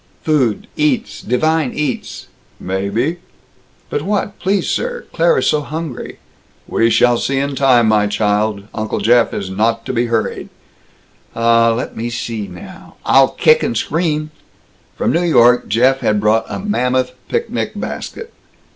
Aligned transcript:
"Food. 0.23 0.65
Eats. 0.75 1.21
Divine 1.21 1.73
eats." 1.75 2.25
"Maybe." 2.59 3.17
"But 3.91 4.01
what? 4.01 4.39
Please, 4.39 4.67
sir. 4.67 5.05
Claire 5.13 5.37
is 5.37 5.45
so 5.45 5.61
hungry." 5.61 6.17
"We 6.67 6.89
shall 6.89 7.19
see 7.19 7.37
in 7.37 7.55
time, 7.55 7.87
my 7.89 8.07
child. 8.07 8.63
Uncle 8.73 8.97
Jeff 8.99 9.31
is 9.31 9.51
not 9.51 9.85
to 9.85 9.93
be 9.93 10.07
hurried." 10.07 10.49
"Ah 11.35 11.69
let 11.77 11.95
me 11.95 12.09
see 12.09 12.47
now! 12.47 12.95
I'll 13.05 13.29
kick 13.29 13.61
and 13.61 13.77
scream!" 13.77 14.31
From 14.97 15.11
New 15.11 15.21
York 15.21 15.67
Jeff 15.67 15.99
had 15.99 16.19
brought 16.19 16.47
a 16.49 16.57
mammoth 16.57 17.11
picnic 17.29 17.73
basket. 17.75 18.33